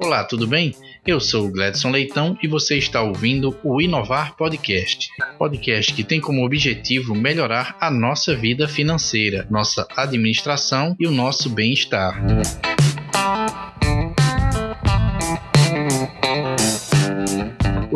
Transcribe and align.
Olá, 0.00 0.24
tudo 0.24 0.48
bem? 0.48 0.74
Eu 1.06 1.20
sou 1.20 1.46
o 1.46 1.52
Gladson 1.52 1.92
Leitão 1.92 2.36
e 2.42 2.48
você 2.48 2.76
está 2.76 3.00
ouvindo 3.00 3.56
o 3.62 3.80
Inovar 3.80 4.34
Podcast. 4.36 5.08
Podcast 5.38 5.94
que 5.94 6.02
tem 6.02 6.20
como 6.20 6.44
objetivo 6.44 7.14
melhorar 7.14 7.76
a 7.80 7.92
nossa 7.92 8.34
vida 8.34 8.66
financeira, 8.66 9.46
nossa 9.48 9.86
administração 9.96 10.96
e 10.98 11.06
o 11.06 11.12
nosso 11.12 11.48
bem-estar. 11.48 12.20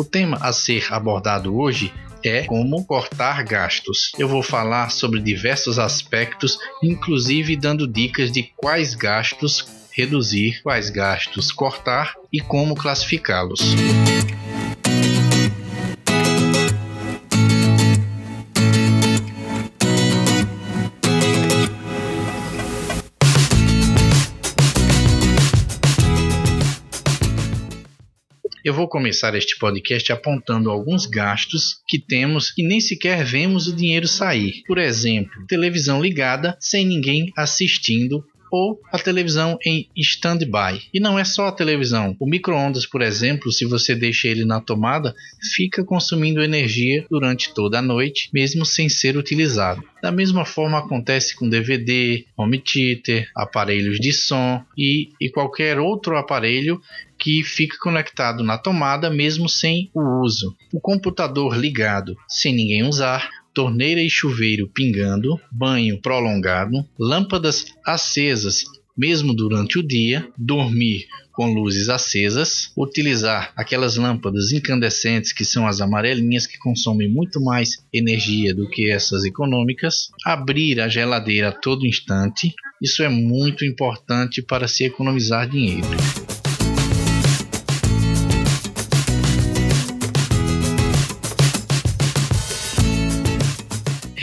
O 0.03 0.05
tema 0.05 0.37
a 0.41 0.51
ser 0.51 0.91
abordado 0.91 1.57
hoje 1.57 1.89
é 2.25 2.43
como 2.43 2.83
cortar 2.85 3.41
gastos. 3.41 4.11
Eu 4.19 4.27
vou 4.27 4.43
falar 4.43 4.91
sobre 4.91 5.21
diversos 5.21 5.79
aspectos, 5.79 6.59
inclusive 6.83 7.55
dando 7.55 7.87
dicas 7.87 8.29
de 8.29 8.51
quais 8.57 8.95
gastos 8.95 9.65
reduzir, 9.93 10.61
quais 10.61 10.89
gastos 10.89 11.53
cortar 11.53 12.15
e 12.33 12.41
como 12.41 12.75
classificá-los. 12.75 13.61
Eu 28.63 28.73
vou 28.73 28.87
começar 28.87 29.35
este 29.35 29.59
podcast 29.59 30.09
apontando 30.13 30.71
alguns 30.71 31.05
gastos 31.05 31.81
que 31.85 31.99
temos 31.99 32.53
e 32.57 32.65
nem 32.65 32.79
sequer 32.79 33.25
vemos 33.25 33.67
o 33.67 33.75
dinheiro 33.75 34.07
sair. 34.07 34.63
Por 34.65 34.77
exemplo, 34.77 35.45
televisão 35.47 36.01
ligada 36.01 36.55
sem 36.61 36.85
ninguém 36.85 37.29
assistindo 37.35 38.23
ou 38.53 38.79
a 38.91 38.99
televisão 38.99 39.57
em 39.65 39.89
stand-by. 39.97 40.83
E 40.93 40.99
não 40.99 41.17
é 41.17 41.25
só 41.25 41.47
a 41.47 41.51
televisão. 41.51 42.15
O 42.19 42.29
micro-ondas, 42.29 42.85
por 42.85 43.01
exemplo, 43.01 43.51
se 43.51 43.65
você 43.65 43.95
deixa 43.95 44.27
ele 44.27 44.45
na 44.45 44.61
tomada, 44.61 45.15
fica 45.55 45.83
consumindo 45.83 46.43
energia 46.43 47.03
durante 47.09 47.51
toda 47.51 47.79
a 47.79 47.81
noite, 47.81 48.29
mesmo 48.31 48.63
sem 48.63 48.87
ser 48.87 49.17
utilizado. 49.17 49.83
Da 50.03 50.11
mesma 50.11 50.45
forma 50.45 50.77
acontece 50.77 51.35
com 51.35 51.49
DVD, 51.49 52.25
home 52.37 52.59
theater, 52.59 53.27
aparelhos 53.35 53.97
de 53.97 54.13
som 54.13 54.63
e, 54.77 55.09
e 55.19 55.31
qualquer 55.31 55.79
outro 55.79 56.15
aparelho 56.15 56.79
que 57.17 57.43
fica 57.43 57.77
conectado 57.79 58.43
na 58.43 58.57
tomada 58.59 59.09
mesmo 59.09 59.49
sem 59.49 59.89
o 59.95 60.21
uso. 60.21 60.55
O 60.71 60.79
computador 60.79 61.57
ligado 61.57 62.15
sem 62.27 62.53
ninguém 62.53 62.83
usar, 62.83 63.27
torneira 63.53 64.01
e 64.01 64.09
chuveiro 64.09 64.67
pingando, 64.67 65.39
banho 65.51 66.01
prolongado, 66.01 66.85
lâmpadas 66.99 67.65
acesas 67.85 68.63
mesmo 68.95 69.33
durante 69.33 69.79
o 69.79 69.83
dia, 69.83 70.27
dormir 70.37 71.07
com 71.31 71.51
luzes 71.51 71.89
acesas, 71.89 72.71
utilizar 72.77 73.51
aquelas 73.55 73.97
lâmpadas 73.97 74.51
incandescentes 74.51 75.33
que 75.33 75.43
são 75.43 75.67
as 75.67 75.81
amarelinhas 75.81 76.45
que 76.45 76.59
consomem 76.59 77.09
muito 77.09 77.41
mais 77.41 77.83
energia 77.91 78.53
do 78.53 78.69
que 78.69 78.91
essas 78.91 79.25
econômicas, 79.25 80.09
abrir 80.23 80.79
a 80.79 80.87
geladeira 80.87 81.49
a 81.49 81.51
todo 81.51 81.87
instante. 81.87 82.53
Isso 82.79 83.01
é 83.01 83.09
muito 83.09 83.65
importante 83.65 84.43
para 84.43 84.67
se 84.67 84.83
economizar 84.83 85.49
dinheiro. 85.49 85.87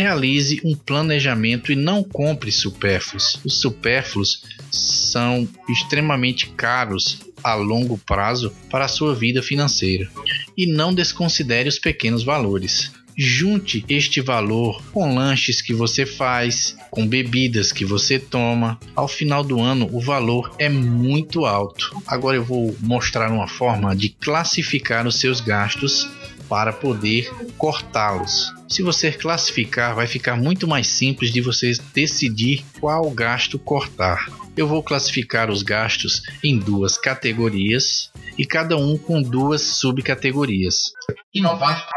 Realize 0.01 0.61
um 0.65 0.75
planejamento 0.75 1.71
e 1.71 1.77
não 1.77 2.03
compre 2.03 2.51
supérfluos. 2.51 3.39
Os 3.45 3.61
supérfluos 3.61 4.43
são 4.71 5.47
extremamente 5.69 6.49
caros 6.51 7.21
a 7.43 7.55
longo 7.55 7.99
prazo 7.99 8.53
para 8.71 8.87
a 8.87 8.89
sua 8.89 9.15
vida 9.15 9.43
financeira. 9.43 10.09
E 10.57 10.67
não 10.67 10.95
desconsidere 10.95 11.69
os 11.69 11.79
pequenos 11.79 12.25
valores. 12.25 12.91
Junte 13.17 13.85
este 13.89 14.23
valor 14.23 14.83
com 14.93 15.15
lanches 15.15 15.61
que 15.61 15.75
você 15.75 16.07
faz, 16.07 16.75
com 16.91 17.07
bebidas 17.07 17.71
que 17.71 17.85
você 17.85 18.19
toma. 18.19 18.81
Ao 18.97 19.07
final 19.07 19.45
do 19.45 19.61
ano, 19.61 19.87
o 19.93 20.01
valor 20.01 20.55
é 20.59 20.71
muito 20.71 21.45
alto. 21.45 21.95
Agora 22.07 22.37
eu 22.37 22.45
vou 22.45 22.75
mostrar 22.81 23.31
uma 23.31 23.47
forma 23.47 23.95
de 23.95 24.09
classificar 24.09 25.07
os 25.07 25.17
seus 25.17 25.41
gastos 25.41 26.09
para 26.49 26.73
poder 26.73 27.31
cortá-los. 27.59 28.60
Se 28.71 28.83
você 28.83 29.11
classificar, 29.11 29.97
vai 29.97 30.07
ficar 30.07 30.37
muito 30.37 30.69
mais 30.69 30.87
simples 30.87 31.33
de 31.33 31.41
você 31.41 31.73
decidir 31.93 32.65
qual 32.79 33.11
gasto 33.11 33.59
cortar. 33.59 34.29
Eu 34.57 34.69
vou 34.69 34.81
classificar 34.81 35.51
os 35.51 35.65
gastos 35.65 36.23
em 36.43 36.57
duas 36.57 36.97
categorias 36.97 38.13
e 38.39 38.47
cada 38.47 38.77
um 38.77 38.97
com 38.97 39.21
duas 39.21 39.61
subcategorias. 39.61 40.93
Inovar. 41.35 41.89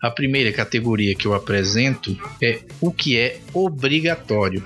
A 0.00 0.10
primeira 0.10 0.52
categoria 0.52 1.14
que 1.14 1.26
eu 1.26 1.34
apresento 1.34 2.16
é 2.40 2.60
o 2.80 2.92
que 2.92 3.18
é 3.18 3.40
obrigatório 3.52 4.64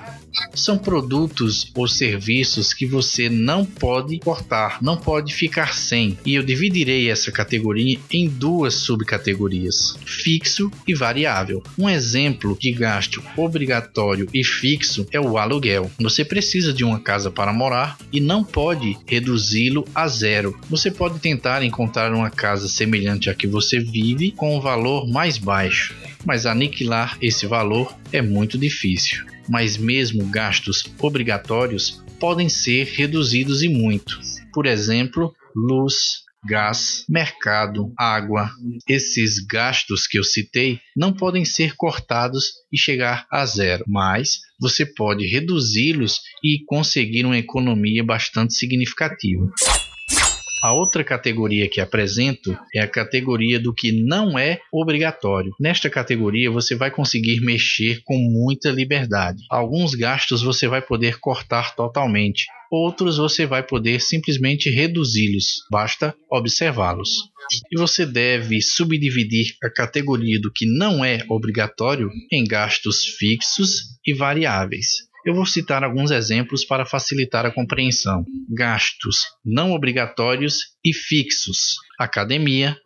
são 0.53 0.77
produtos 0.77 1.71
ou 1.75 1.87
serviços 1.87 2.73
que 2.73 2.85
você 2.85 3.29
não 3.29 3.65
pode 3.65 4.19
cortar, 4.19 4.79
não 4.81 4.97
pode 4.97 5.33
ficar 5.33 5.73
sem. 5.73 6.17
E 6.25 6.35
eu 6.35 6.43
dividirei 6.43 7.09
essa 7.09 7.31
categoria 7.31 7.99
em 8.11 8.27
duas 8.27 8.75
subcategorias: 8.75 9.95
fixo 10.05 10.71
e 10.87 10.93
variável. 10.93 11.63
Um 11.77 11.89
exemplo 11.89 12.57
de 12.59 12.71
gasto 12.71 13.23
obrigatório 13.37 14.27
e 14.33 14.43
fixo 14.43 15.05
é 15.11 15.19
o 15.19 15.37
aluguel. 15.37 15.91
Você 15.99 16.23
precisa 16.23 16.73
de 16.73 16.83
uma 16.83 16.99
casa 16.99 17.29
para 17.31 17.53
morar 17.53 17.97
e 18.11 18.19
não 18.19 18.43
pode 18.43 18.97
reduzi-lo 19.07 19.85
a 19.93 20.07
zero. 20.07 20.59
Você 20.69 20.91
pode 20.91 21.19
tentar 21.19 21.63
encontrar 21.63 22.13
uma 22.13 22.29
casa 22.29 22.67
semelhante 22.67 23.29
à 23.29 23.33
que 23.33 23.47
você 23.47 23.79
vive 23.79 24.31
com 24.31 24.55
um 24.55 24.61
valor 24.61 25.07
mais 25.07 25.37
baixo, 25.37 25.95
mas 26.25 26.45
aniquilar 26.45 27.17
esse 27.21 27.45
valor 27.45 27.95
é 28.11 28.21
muito 28.21 28.57
difícil 28.57 29.32
mas 29.49 29.77
mesmo 29.77 30.25
gastos 30.27 30.83
obrigatórios 30.99 32.03
podem 32.19 32.49
ser 32.49 32.85
reduzidos 32.85 33.63
e 33.63 33.69
muito. 33.69 34.19
Por 34.53 34.65
exemplo, 34.65 35.33
luz, 35.55 36.23
gás, 36.45 37.05
mercado, 37.07 37.91
água. 37.97 38.51
Esses 38.87 39.39
gastos 39.45 40.07
que 40.07 40.19
eu 40.19 40.23
citei 40.23 40.79
não 40.95 41.13
podem 41.13 41.45
ser 41.45 41.75
cortados 41.75 42.51
e 42.71 42.77
chegar 42.77 43.25
a 43.31 43.45
zero, 43.45 43.83
mas 43.87 44.39
você 44.59 44.85
pode 44.85 45.25
reduzi-los 45.25 46.19
e 46.43 46.63
conseguir 46.65 47.25
uma 47.25 47.37
economia 47.37 48.03
bastante 48.03 48.53
significativa. 48.53 49.49
A 50.63 50.71
outra 50.71 51.03
categoria 51.03 51.69
que 51.69 51.81
apresento 51.81 52.57
é 52.73 52.79
a 52.79 52.87
categoria 52.87 53.59
do 53.59 53.73
que 53.73 53.91
não 53.91 54.39
é 54.39 54.61
obrigatório. 54.71 55.53
Nesta 55.59 55.89
categoria 55.89 56.49
você 56.49 56.73
vai 56.73 56.89
conseguir 56.89 57.41
mexer 57.41 58.01
com 58.05 58.17
muita 58.17 58.71
liberdade. 58.71 59.43
Alguns 59.51 59.93
gastos 59.93 60.41
você 60.41 60.65
vai 60.65 60.81
poder 60.81 61.19
cortar 61.19 61.75
totalmente, 61.75 62.45
outros 62.71 63.17
você 63.17 63.45
vai 63.45 63.61
poder 63.61 63.99
simplesmente 63.99 64.69
reduzi-los, 64.69 65.65
basta 65.69 66.15
observá-los. 66.31 67.09
E 67.69 67.77
você 67.77 68.05
deve 68.05 68.61
subdividir 68.61 69.57
a 69.61 69.69
categoria 69.69 70.39
do 70.39 70.49
que 70.49 70.65
não 70.65 71.03
é 71.03 71.19
obrigatório 71.29 72.09
em 72.31 72.45
gastos 72.45 73.03
fixos 73.03 73.99
e 74.07 74.13
variáveis. 74.13 75.11
Eu 75.25 75.33
vou 75.33 75.45
citar 75.45 75.83
alguns 75.83 76.11
exemplos 76.11 76.65
para 76.65 76.85
facilitar 76.85 77.45
a 77.45 77.51
compreensão. 77.51 78.25
Gastos 78.49 79.23
não 79.43 79.71
obrigatórios 79.71 80.75
e 80.83 80.93
fixos: 80.93 81.75
academia, 81.97 82.77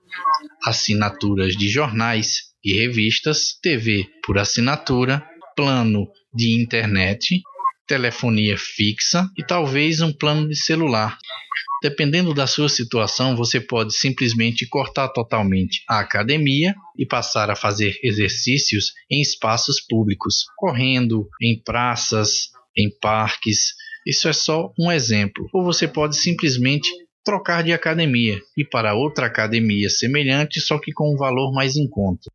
assinaturas 0.63 1.55
de 1.55 1.67
jornais 1.67 2.47
e 2.63 2.73
revistas, 2.73 3.57
TV 3.61 4.05
por 4.23 4.37
assinatura, 4.37 5.25
plano 5.55 6.07
de 6.33 6.61
internet, 6.61 7.41
telefonia 7.87 8.55
fixa 8.57 9.27
e 9.35 9.43
talvez 9.43 10.01
um 10.01 10.13
plano 10.13 10.47
de 10.47 10.55
celular. 10.55 11.17
Dependendo 11.81 12.33
da 12.33 12.47
sua 12.47 12.69
situação, 12.69 13.35
você 13.35 13.59
pode 13.59 13.95
simplesmente 13.95 14.67
cortar 14.67 15.09
totalmente 15.09 15.83
a 15.87 15.99
academia 15.99 16.73
e 16.97 17.05
passar 17.05 17.49
a 17.49 17.55
fazer 17.55 17.95
exercícios 18.03 18.93
em 19.09 19.21
espaços 19.21 19.79
públicos, 19.79 20.45
correndo 20.57 21.27
em 21.41 21.61
praças, 21.61 22.49
em 22.75 22.89
parques. 22.99 23.73
Isso 24.05 24.27
é 24.27 24.33
só 24.33 24.71
um 24.79 24.91
exemplo. 24.91 25.47
Ou 25.53 25.63
você 25.63 25.87
pode 25.87 26.17
simplesmente 26.17 26.89
trocar 27.23 27.61
de 27.61 27.73
academia 27.73 28.39
e 28.57 28.63
para 28.63 28.95
outra 28.95 29.27
academia 29.27 29.89
semelhante, 29.89 30.61
só 30.61 30.79
que 30.79 30.93
com 30.93 31.13
um 31.13 31.17
valor 31.17 31.53
mais 31.53 31.75
em 31.75 31.87
conta. 31.87 32.31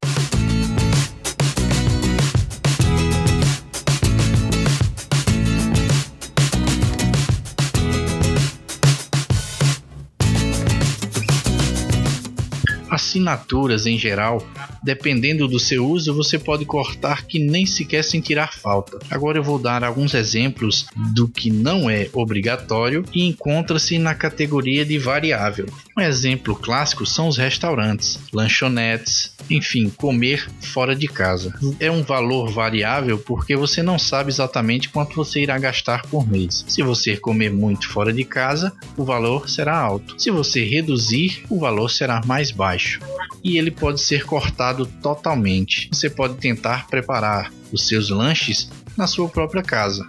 Assinaturas 12.93 13.87
em 13.87 13.99
geral, 13.99 14.47
dependendo 14.83 15.49
do 15.49 15.59
seu 15.59 15.89
uso, 15.89 16.15
você 16.15 16.39
pode 16.39 16.67
cortar 16.67 17.25
que 17.27 17.39
nem 17.39 17.65
sequer 17.65 18.05
sentirá 18.05 18.47
falta. 18.47 18.99
Agora 19.11 19.39
eu 19.39 19.43
vou 19.43 19.59
dar 19.59 19.83
alguns 19.83 20.13
exemplos 20.13 20.87
do 21.15 21.27
que 21.27 21.51
não 21.51 21.89
é 21.89 22.09
obrigatório 22.13 23.05
e 23.15 23.27
encontra-se 23.27 23.99
na 23.99 24.15
categoria 24.15 24.85
de 24.85 24.99
variável. 24.99 25.67
Um 25.97 26.03
exemplo 26.03 26.55
clássico 26.55 27.07
são 27.07 27.29
os 27.29 27.39
restaurantes, 27.39 28.19
lanchonetes, 28.33 29.33
enfim, 29.53 29.91
comer 29.91 30.49
fora 30.61 30.97
de 30.97 31.07
casa. 31.07 31.53
É 31.79 31.91
um 31.91 32.03
valor 32.03 32.51
variável 32.51 33.19
porque 33.19 33.55
você 33.55 33.83
não 33.83 33.99
sabe 33.99 34.31
exatamente 34.31 34.89
quanto 34.89 35.15
você 35.15 35.43
irá 35.43 35.59
gastar 35.59 36.03
por 36.07 36.27
mês. 36.27 36.65
Se 36.67 36.83
você 36.83 37.17
comer 37.17 37.53
muito 37.53 37.89
fora 37.89 38.13
de 38.13 38.25
casa, 38.25 38.73
o 38.97 39.05
valor 39.05 39.49
será 39.49 39.79
alto. 39.79 40.21
Se 40.21 40.31
você 40.31 40.65
reduzir, 40.65 41.45
o 41.51 41.59
valor 41.59 41.91
será 41.91 42.23
mais 42.25 42.51
baixo. 42.51 43.01
E 43.45 43.59
ele 43.59 43.71
pode 43.71 44.01
ser 44.01 44.25
cortado 44.25 44.87
totalmente. 44.87 45.89
Você 45.93 46.09
pode 46.09 46.37
tentar 46.37 46.87
preparar 46.87 47.53
os 47.71 47.87
seus 47.87 48.09
lanches 48.09 48.71
na 48.97 49.07
sua 49.07 49.29
própria 49.29 49.63
casa. 49.63 50.07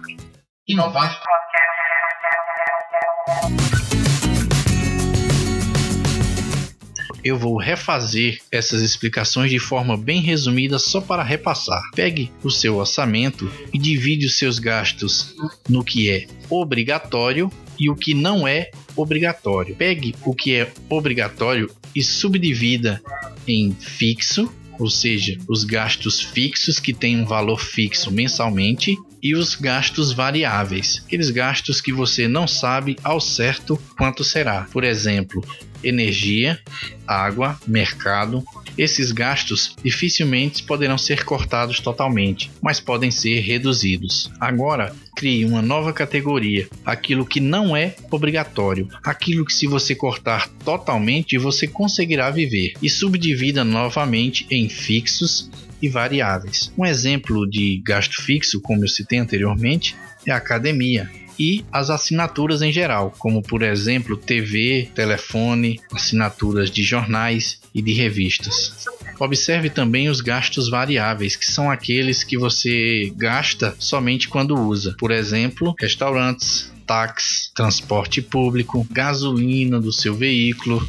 Inovar 0.66 1.20
eu 7.24 7.38
vou 7.38 7.56
refazer 7.56 8.40
essas 8.52 8.82
explicações 8.82 9.50
de 9.50 9.58
forma 9.58 9.96
bem 9.96 10.20
resumida 10.20 10.78
só 10.78 11.00
para 11.00 11.22
repassar. 11.22 11.82
Pegue 11.94 12.30
o 12.42 12.50
seu 12.50 12.76
orçamento 12.76 13.50
e 13.72 13.78
divide 13.78 14.26
os 14.26 14.36
seus 14.36 14.58
gastos 14.58 15.34
no 15.68 15.82
que 15.82 16.10
é 16.10 16.26
obrigatório 16.50 17.50
e 17.78 17.88
o 17.88 17.96
que 17.96 18.12
não 18.12 18.46
é 18.46 18.70
obrigatório. 18.94 19.74
Pegue 19.74 20.14
o 20.24 20.34
que 20.34 20.54
é 20.54 20.70
obrigatório 20.88 21.70
e 21.94 22.02
subdivida 22.02 23.02
em 23.48 23.74
fixo, 23.74 24.52
ou 24.78 24.90
seja, 24.90 25.38
os 25.48 25.64
gastos 25.64 26.20
fixos 26.20 26.78
que 26.78 26.92
têm 26.92 27.20
um 27.20 27.24
valor 27.24 27.60
fixo 27.60 28.10
mensalmente, 28.10 28.96
e 29.24 29.34
os 29.34 29.54
gastos 29.54 30.12
variáveis, 30.12 31.02
aqueles 31.06 31.30
gastos 31.30 31.80
que 31.80 31.90
você 31.90 32.28
não 32.28 32.46
sabe 32.46 32.98
ao 33.02 33.18
certo 33.18 33.80
quanto 33.96 34.22
será. 34.22 34.68
Por 34.70 34.84
exemplo, 34.84 35.42
energia, 35.84 36.58
água, 37.06 37.58
mercado. 37.66 38.44
Esses 38.76 39.12
gastos 39.12 39.76
dificilmente 39.84 40.64
poderão 40.64 40.98
ser 40.98 41.24
cortados 41.24 41.78
totalmente, 41.78 42.50
mas 42.60 42.80
podem 42.80 43.10
ser 43.10 43.40
reduzidos. 43.40 44.30
Agora, 44.40 44.94
crie 45.14 45.44
uma 45.44 45.62
nova 45.62 45.92
categoria, 45.92 46.68
aquilo 46.84 47.24
que 47.24 47.38
não 47.38 47.76
é 47.76 47.94
obrigatório, 48.10 48.88
aquilo 49.04 49.44
que 49.44 49.54
se 49.54 49.66
você 49.66 49.94
cortar 49.94 50.48
totalmente 50.64 51.38
você 51.38 51.68
conseguirá 51.68 52.30
viver, 52.30 52.74
e 52.82 52.90
subdivida 52.90 53.62
novamente 53.62 54.46
em 54.50 54.68
fixos 54.68 55.50
e 55.80 55.88
variáveis. 55.88 56.72
Um 56.76 56.84
exemplo 56.84 57.48
de 57.48 57.80
gasto 57.84 58.22
fixo, 58.22 58.60
como 58.60 58.84
eu 58.84 58.88
citei 58.88 59.18
anteriormente, 59.18 59.94
é 60.26 60.32
a 60.32 60.36
academia 60.36 61.10
e 61.38 61.64
as 61.72 61.90
assinaturas 61.90 62.62
em 62.62 62.72
geral, 62.72 63.12
como 63.18 63.42
por 63.42 63.62
exemplo 63.62 64.16
TV, 64.16 64.88
telefone, 64.94 65.80
assinaturas 65.92 66.70
de 66.70 66.82
jornais 66.82 67.60
e 67.74 67.82
de 67.82 67.92
revistas. 67.92 68.86
Observe 69.18 69.70
também 69.70 70.08
os 70.08 70.20
gastos 70.20 70.68
variáveis, 70.68 71.36
que 71.36 71.46
são 71.46 71.70
aqueles 71.70 72.24
que 72.24 72.36
você 72.36 73.12
gasta 73.16 73.74
somente 73.78 74.28
quando 74.28 74.58
usa. 74.58 74.94
Por 74.98 75.10
exemplo, 75.12 75.74
restaurantes, 75.78 76.72
táxi, 76.86 77.52
transporte 77.54 78.20
público, 78.20 78.86
gasolina 78.90 79.80
do 79.80 79.92
seu 79.92 80.14
veículo. 80.14 80.86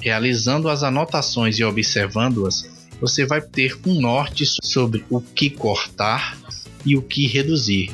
Realizando 0.00 0.68
as 0.68 0.82
anotações 0.82 1.58
e 1.58 1.64
observando-as, 1.64 2.68
você 3.00 3.26
vai 3.26 3.40
ter 3.40 3.78
um 3.86 4.00
norte 4.00 4.44
sobre 4.62 5.04
o 5.10 5.20
que 5.20 5.50
cortar 5.50 6.38
e 6.84 6.96
o 6.96 7.02
que 7.02 7.26
reduzir. 7.26 7.90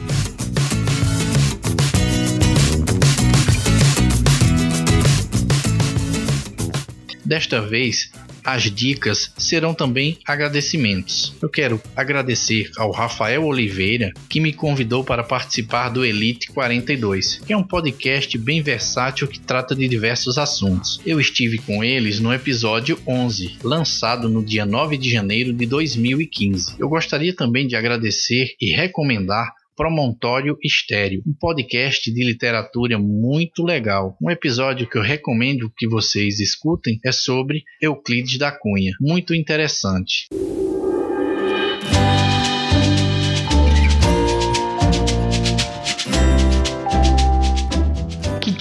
Desta 7.33 7.63
vez, 7.63 8.11
as 8.45 8.65
dicas 8.65 9.33
serão 9.39 9.73
também 9.73 10.19
agradecimentos. 10.27 11.35
Eu 11.41 11.49
quero 11.49 11.81
agradecer 11.97 12.71
ao 12.77 12.91
Rafael 12.91 13.43
Oliveira, 13.47 14.13
que 14.29 14.39
me 14.39 14.53
convidou 14.53 15.03
para 15.03 15.25
participar 15.25 15.89
do 15.89 16.05
Elite 16.05 16.49
42, 16.49 17.37
que 17.37 17.55
é 17.55 17.57
um 17.57 17.63
podcast 17.63 18.37
bem 18.37 18.61
versátil 18.61 19.27
que 19.27 19.41
trata 19.41 19.75
de 19.75 19.89
diversos 19.89 20.37
assuntos. 20.37 21.01
Eu 21.07 21.19
estive 21.19 21.57
com 21.57 21.83
eles 21.83 22.21
no 22.21 22.35
episódio 22.35 23.01
11, 23.07 23.57
lançado 23.65 24.29
no 24.29 24.45
dia 24.45 24.67
9 24.67 24.99
de 24.99 25.11
janeiro 25.11 25.55
de 25.55 25.65
2015. 25.65 26.75
Eu 26.79 26.91
gostaria 26.91 27.35
também 27.35 27.67
de 27.67 27.77
agradecer 27.77 28.55
e 28.61 28.73
recomendar 28.73 29.55
Promontório 29.77 30.57
Estéreo, 30.63 31.23
um 31.27 31.33
podcast 31.33 32.13
de 32.13 32.25
literatura 32.25 32.99
muito 32.99 33.65
legal. 33.65 34.17
Um 34.23 34.31
episódio 34.31 34.89
que 34.89 34.99
eu 34.99 35.03
recomendo 35.03 35.73
que 35.77 35.89
vocês 35.89 36.41
escutem 36.41 36.99
é 37.05 37.13
sobre 37.13 37.63
Euclides 37.81 38.39
da 38.39 38.53
Cunha, 38.53 38.93
muito 39.01 39.35
interessante. 39.35 40.29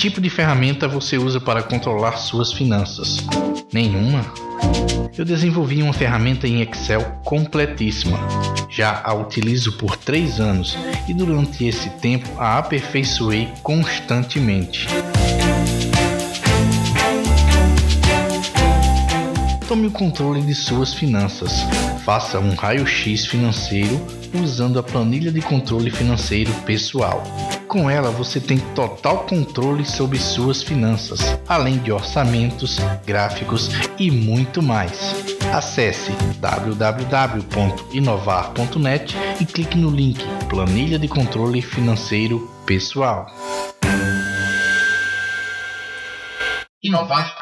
Tipo 0.02 0.20
de 0.20 0.32
ferramenta 0.32 0.88
você 0.88 1.16
usa 1.16 1.40
para 1.40 1.62
controlar 1.62 2.18
suas 2.18 2.52
finanças? 2.52 3.18
Nenhuma? 3.72 4.26
Eu 5.16 5.24
desenvolvi 5.24 5.84
uma 5.84 5.94
ferramenta 5.94 6.48
em 6.48 6.60
Excel 6.60 7.20
completíssima. 7.24 8.18
Já 8.68 9.00
a 9.04 9.14
utilizo 9.14 9.78
por 9.78 9.96
três 9.96 10.40
anos 10.40 10.76
e 11.08 11.14
durante 11.14 11.68
esse 11.68 11.88
tempo 12.00 12.28
a 12.40 12.58
aperfeiçoei 12.58 13.54
constantemente. 13.62 14.88
Tome 19.68 19.86
o 19.86 19.92
controle 19.92 20.42
de 20.42 20.56
suas 20.56 20.96
finanças. 20.96 21.52
Faça 22.04 22.40
um 22.40 22.56
raio-x 22.56 23.28
financeiro 23.28 24.04
usando 24.34 24.80
a 24.80 24.84
planilha 24.84 25.32
de 25.32 25.42
controle 25.42 25.92
financeiro 25.92 26.52
pessoal. 26.66 27.24
Com 27.72 27.90
ela 27.90 28.12
você 28.12 28.40
tem 28.42 28.60
total 28.76 29.20
controle 29.20 29.86
sobre 29.86 30.20
suas 30.20 30.62
finanças, 30.62 31.40
além 31.48 31.78
de 31.78 31.90
orçamentos, 31.90 32.78
gráficos 33.06 33.70
e 33.98 34.12
muito 34.12 34.62
mais. 34.62 35.16
Acesse 35.54 36.12
www.inovar.net 36.42 39.16
e 39.40 39.46
clique 39.46 39.78
no 39.78 39.90
link 39.90 40.22
Planilha 40.50 41.00
de 41.00 41.08
Controle 41.08 41.62
Financeiro 41.62 42.52
Pessoal. 42.66 43.26
Inovar 46.84 47.38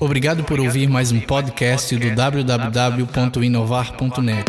Obrigado 0.00 0.42
por 0.44 0.58
ouvir 0.58 0.88
mais 0.88 1.12
um 1.12 1.20
podcast 1.20 1.94
do 1.96 2.14
www.inovar.net. 2.14 4.44